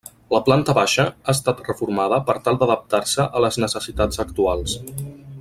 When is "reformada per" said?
1.67-2.35